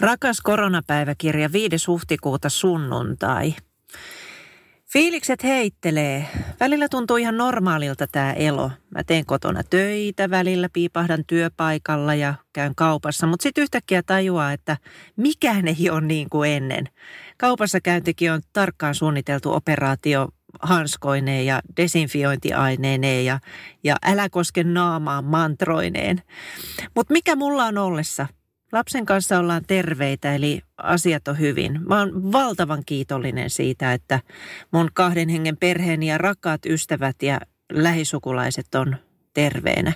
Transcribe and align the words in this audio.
Rakas 0.00 0.40
koronapäiväkirja 0.40 1.52
5. 1.52 1.86
huhtikuuta 1.86 2.48
sunnuntai. 2.48 3.54
Fiilikset 4.92 5.44
heittelee. 5.44 6.28
Välillä 6.60 6.88
tuntuu 6.88 7.16
ihan 7.16 7.36
normaalilta 7.36 8.06
tämä 8.06 8.32
elo. 8.32 8.70
Mä 8.94 9.04
teen 9.04 9.26
kotona 9.26 9.62
töitä, 9.70 10.30
välillä 10.30 10.68
piipahdan 10.72 11.24
työpaikalla 11.26 12.14
ja 12.14 12.34
käyn 12.52 12.74
kaupassa, 12.74 13.26
mutta 13.26 13.42
sitten 13.42 13.62
yhtäkkiä 13.62 14.02
tajuaa, 14.02 14.52
että 14.52 14.76
mikään 15.16 15.68
ei 15.68 15.90
ole 15.90 16.00
niin 16.00 16.30
kuin 16.30 16.50
ennen. 16.50 16.88
Kaupassa 17.38 17.80
käyntikin 17.80 18.32
on 18.32 18.40
tarkkaan 18.52 18.94
suunniteltu 18.94 19.52
operaatio 19.52 20.28
hanskoineen 20.62 21.46
ja 21.46 21.60
desinfiointiaineineen 21.76 23.24
ja, 23.24 23.40
ja 23.84 23.96
älä 24.06 24.28
koske 24.28 24.64
naamaan 24.64 25.24
mantroineen. 25.24 26.22
Mutta 26.94 27.12
mikä 27.12 27.36
mulla 27.36 27.64
on 27.64 27.78
ollessa– 27.78 28.26
Lapsen 28.72 29.06
kanssa 29.06 29.38
ollaan 29.38 29.62
terveitä, 29.66 30.34
eli 30.34 30.62
asiat 30.76 31.28
on 31.28 31.38
hyvin. 31.38 31.80
Mä 31.88 31.98
oon 31.98 32.32
valtavan 32.32 32.82
kiitollinen 32.86 33.50
siitä, 33.50 33.92
että 33.92 34.20
mun 34.70 34.90
kahden 34.94 35.28
hengen 35.28 35.56
perheeni 35.56 36.06
ja 36.06 36.18
rakkaat 36.18 36.66
ystävät 36.66 37.22
ja 37.22 37.40
lähisukulaiset 37.72 38.74
on 38.74 38.96
terveenä. 39.34 39.92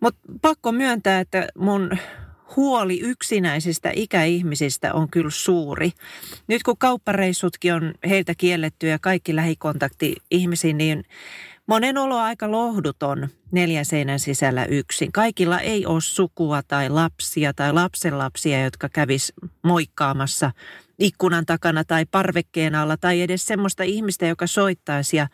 Mutta 0.00 0.20
pakko 0.42 0.72
myöntää, 0.72 1.20
että 1.20 1.48
mun 1.58 1.98
huoli 2.56 3.00
yksinäisistä 3.00 3.92
ikäihmisistä 3.94 4.94
on 4.94 5.10
kyllä 5.10 5.30
suuri. 5.30 5.90
Nyt 6.48 6.62
kun 6.62 6.78
kauppareissutkin 6.78 7.74
on 7.74 7.94
heiltä 8.08 8.34
kielletty 8.38 8.86
ja 8.86 8.98
kaikki 8.98 9.36
lähikontakti 9.36 10.16
ihmisiin, 10.30 10.78
niin 10.78 11.04
Monen 11.68 11.98
olo 11.98 12.18
aika 12.18 12.50
lohduton 12.50 13.28
neljän 13.50 13.84
seinän 13.84 14.18
sisällä 14.18 14.64
yksin. 14.64 15.12
Kaikilla 15.12 15.60
ei 15.60 15.86
ole 15.86 16.00
sukua 16.00 16.62
tai 16.62 16.88
lapsia 16.88 17.54
tai 17.54 17.72
lapsenlapsia, 17.72 18.64
jotka 18.64 18.88
kävis 18.88 19.32
moikkaamassa 19.62 20.50
ikkunan 20.98 21.46
takana 21.46 21.84
tai 21.84 22.04
parvekkeen 22.10 22.74
alla 22.74 22.96
tai 22.96 23.22
edes 23.22 23.46
semmoista 23.46 23.82
ihmistä, 23.82 24.26
joka 24.26 24.46
soittaisi 24.46 25.16
ja 25.16 25.28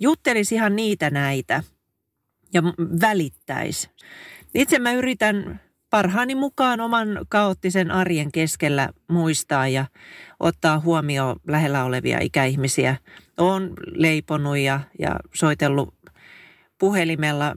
juttelisi 0.00 0.54
ihan 0.54 0.76
niitä 0.76 1.10
näitä 1.10 1.62
ja 2.52 2.62
välittäisi. 3.00 3.90
Itse 4.54 4.78
mä 4.78 4.92
yritän 4.92 5.60
parhaani 5.90 6.34
mukaan 6.34 6.80
oman 6.80 7.08
kaoottisen 7.28 7.90
arjen 7.90 8.32
keskellä 8.32 8.88
muistaa 9.08 9.68
ja 9.68 9.86
ottaa 10.40 10.80
huomioon 10.80 11.36
lähellä 11.48 11.84
olevia 11.84 12.18
ikäihmisiä. 12.20 12.96
Olen 13.38 13.70
leiponut 13.86 14.58
ja, 14.58 14.80
ja 14.98 15.16
soitellut 15.34 15.94
puhelimella 16.78 17.54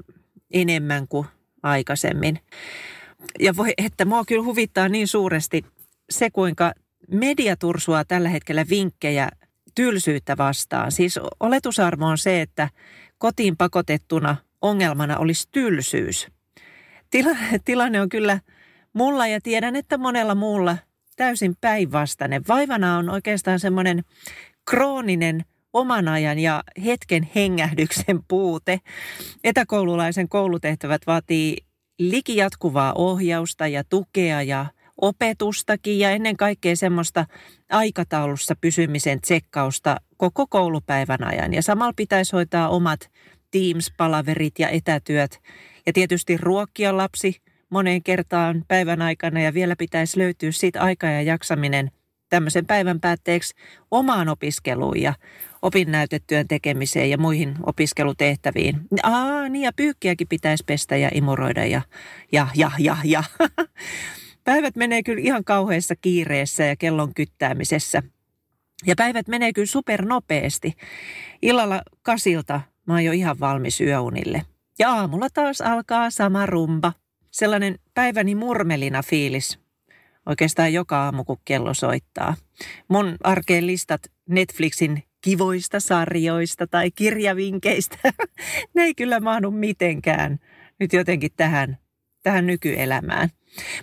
enemmän 0.54 1.08
kuin 1.08 1.28
aikaisemmin. 1.64 2.40
Ja 3.40 3.56
voi, 3.56 3.74
että 3.78 4.06
mua 4.06 4.26
kyllä 4.26 4.44
huvittaa 4.44 4.90
niin 4.90 5.08
suuresti 5.08 5.66
se, 6.10 6.30
kuinka 6.30 6.72
media 7.12 7.58
tursuaa 7.58 8.06
tällä 8.06 8.30
hetkellä 8.30 8.66
vinkkejä 8.70 9.30
tylsyyttä 9.76 10.38
vastaan. 10.38 10.92
Siis 10.92 11.20
oletusarvo 11.40 12.06
on 12.06 12.18
se, 12.18 12.42
että 12.42 12.70
kotiin 13.18 13.58
pakotettuna 13.58 14.36
ongelmana 14.62 15.18
olisi 15.18 15.48
tylsyys– 15.52 16.28
Tilanne, 17.12 17.60
tilanne 17.66 18.02
on 18.02 18.10
kyllä 18.10 18.40
mulla 18.94 19.28
ja 19.28 19.42
tiedän, 19.42 19.76
että 19.76 19.98
monella 19.98 20.36
muulla 20.36 20.78
täysin 21.16 21.56
päinvastainen. 21.62 22.44
Vaivana 22.48 22.98
on 22.98 23.10
oikeastaan 23.10 23.60
semmoinen 23.60 24.04
krooninen 24.70 25.46
oman 25.74 26.08
ajan 26.08 26.40
ja 26.40 26.64
hetken 26.86 27.30
hengähdyksen 27.36 28.20
puute. 28.28 28.80
Etäkoululaisen 29.44 30.30
koulutehtävät 30.30 31.02
vaatii 31.08 31.58
likijatkuvaa 32.00 32.94
ohjausta 32.94 33.68
ja 33.68 33.84
tukea 33.84 34.42
ja 34.42 34.66
opetustakin 35.02 36.00
ja 36.00 36.10
ennen 36.10 36.38
kaikkea 36.38 36.76
semmoista 36.76 37.26
aikataulussa 37.70 38.56
pysymisen 38.62 39.22
tsekkausta 39.22 39.98
koko 40.18 40.48
koulupäivän 40.48 41.24
ajan. 41.24 41.54
Ja 41.54 41.62
samalla 41.62 41.94
pitäisi 41.96 42.32
hoitaa 42.36 42.70
omat 42.70 43.12
Teams-palaverit 43.52 44.54
ja 44.60 44.70
etätyöt 44.70 45.40
ja 45.86 45.94
tietysti 45.94 46.38
ruokkia 46.38 46.98
lapsi 46.98 47.36
moneen 47.70 48.04
kertaan 48.04 48.66
päivän 48.68 49.02
aikana 49.02 49.42
ja 49.42 49.54
vielä 49.54 49.76
pitäisi 49.76 50.20
löytyä 50.20 50.52
siitä 50.52 50.82
aika 50.82 51.08
ja 51.08 51.22
jaksaminen 51.22 51.92
tämmöisen 52.32 52.66
päivän 52.66 53.00
päätteeksi 53.00 53.56
omaan 53.92 54.30
opiskeluun 54.30 55.02
ja 55.02 55.14
opinnäytetyön 55.62 56.48
tekemiseen 56.48 57.10
ja 57.10 57.18
muihin 57.18 57.56
opiskelutehtäviin. 57.66 58.82
Aa, 59.04 59.50
niin 59.50 59.64
ja 59.64 59.72
pyykkiäkin 59.76 60.28
pitäisi 60.28 60.64
pestä 60.68 60.98
ja 60.98 61.10
imuroida 61.14 61.66
ja, 61.66 61.82
ja, 62.32 62.48
ja, 62.56 62.72
ja, 62.80 62.98
ja. 63.04 63.24
Päivät 64.44 64.76
menee 64.76 65.04
kyllä 65.04 65.22
ihan 65.22 65.44
kauheassa 65.44 65.96
kiireessä 65.96 66.64
ja 66.64 66.76
kellon 66.76 67.14
kyttäämisessä. 67.14 68.04
Ja 68.86 68.96
päivät 68.98 69.28
menee 69.28 69.54
kyllä 69.54 69.66
supernopeasti. 69.66 70.74
Illalla 71.42 71.82
kasilta 72.02 72.62
mä 72.88 72.94
oon 72.94 73.04
jo 73.04 73.12
ihan 73.12 73.40
valmis 73.40 73.82
yöunille. 73.82 74.42
Ja 74.80 74.92
aamulla 74.92 75.28
taas 75.34 75.62
alkaa 75.62 76.10
sama 76.10 76.46
rumba. 76.46 76.94
Sellainen 77.32 77.80
päiväni 77.94 78.36
murmelina 78.36 79.04
fiilis. 79.04 79.60
Oikeastaan 80.26 80.74
joka 80.74 81.04
aamu, 81.04 81.24
kun 81.24 81.38
kello 81.46 81.74
soittaa. 81.74 82.36
Mun 82.88 83.18
arkeen 83.24 83.68
listat 83.68 84.02
Netflixin 84.30 85.04
kivoista 85.22 85.80
sarjoista 85.80 86.68
tai 86.68 86.92
kirjavinkeistä, 86.92 87.98
ne 88.76 88.84
ei 88.84 88.96
kyllä 88.96 89.20
mahdu 89.20 89.52
mitenkään 89.52 90.40
nyt 90.80 90.94
jotenkin 90.94 91.32
tähän, 91.38 91.78
tähän 92.24 92.48
nykyelämään. 92.48 93.30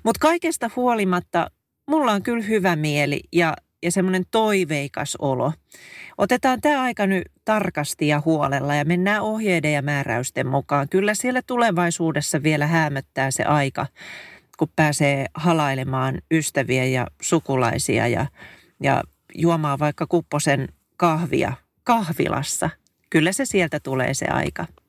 Mutta 0.04 0.18
kaikesta 0.20 0.70
huolimatta 0.76 1.50
mulla 1.86 2.12
on 2.12 2.22
kyllä 2.22 2.44
hyvä 2.44 2.76
mieli 2.76 3.20
ja 3.32 3.56
ja 3.82 3.92
semmoinen 3.92 4.24
toiveikas 4.30 5.16
olo. 5.18 5.52
Otetaan 6.18 6.60
tämä 6.60 6.82
aika 6.82 7.06
nyt 7.06 7.22
tarkasti 7.44 8.08
ja 8.08 8.22
huolella 8.24 8.74
ja 8.74 8.84
mennään 8.84 9.22
ohjeiden 9.22 9.72
ja 9.72 9.82
määräysten 9.82 10.46
mukaan. 10.46 10.88
Kyllä 10.88 11.14
siellä 11.14 11.42
tulevaisuudessa 11.46 12.42
vielä 12.42 12.66
hämöttää 12.66 13.30
se 13.30 13.44
aika, 13.44 13.86
kun 14.58 14.68
pääsee 14.76 15.26
halailemaan 15.34 16.18
ystäviä 16.30 16.84
ja 16.84 17.06
sukulaisia 17.22 18.08
ja, 18.08 18.26
ja 18.82 19.02
juomaan 19.34 19.78
vaikka 19.78 20.06
kupposen 20.06 20.68
kahvia 20.96 21.52
kahvilassa. 21.84 22.70
Kyllä 23.10 23.32
se 23.32 23.44
sieltä 23.44 23.80
tulee 23.80 24.14
se 24.14 24.26
aika. 24.26 24.66